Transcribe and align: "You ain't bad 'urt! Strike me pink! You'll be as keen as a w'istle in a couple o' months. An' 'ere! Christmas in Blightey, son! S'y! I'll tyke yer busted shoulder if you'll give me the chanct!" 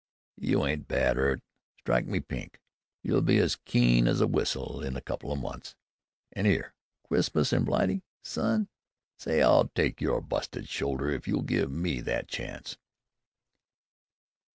"You 0.39 0.65
ain't 0.65 0.87
bad 0.87 1.15
'urt! 1.19 1.43
Strike 1.79 2.07
me 2.07 2.19
pink! 2.19 2.59
You'll 3.03 3.21
be 3.21 3.37
as 3.37 3.55
keen 3.55 4.07
as 4.07 4.19
a 4.19 4.25
w'istle 4.25 4.83
in 4.83 4.95
a 4.95 4.99
couple 5.01 5.31
o' 5.31 5.35
months. 5.35 5.75
An' 6.33 6.47
'ere! 6.47 6.73
Christmas 7.07 7.53
in 7.53 7.65
Blightey, 7.65 8.01
son! 8.23 8.67
S'y! 9.19 9.43
I'll 9.43 9.67
tyke 9.67 10.01
yer 10.01 10.19
busted 10.19 10.67
shoulder 10.67 11.11
if 11.11 11.27
you'll 11.27 11.43
give 11.43 11.69
me 11.71 12.01
the 12.01 12.23
chanct!" 12.27 12.79